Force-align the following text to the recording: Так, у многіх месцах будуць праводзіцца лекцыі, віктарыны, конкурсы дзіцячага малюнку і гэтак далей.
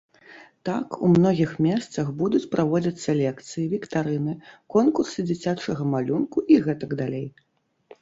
Так, 0.69 0.95
у 1.07 1.09
многіх 1.15 1.51
месцах 1.65 2.09
будуць 2.23 2.49
праводзіцца 2.57 3.17
лекцыі, 3.21 3.69
віктарыны, 3.77 4.33
конкурсы 4.79 5.29
дзіцячага 5.31 5.91
малюнку 5.95 6.37
і 6.57 6.63
гэтак 6.69 7.01
далей. 7.07 7.27